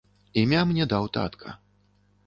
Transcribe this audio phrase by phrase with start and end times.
[0.43, 1.57] Імя мне даў татка.